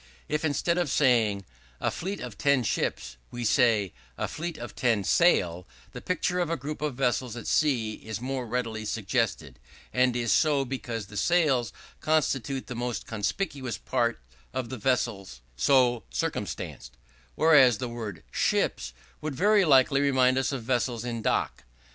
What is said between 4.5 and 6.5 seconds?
of ten sail," the picture of